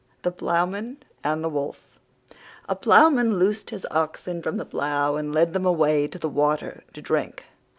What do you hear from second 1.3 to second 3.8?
THE WOLF A Ploughman loosed